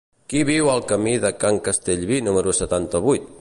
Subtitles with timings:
[0.31, 3.29] Qui viu al camí de Can Castellví número setanta-vuit?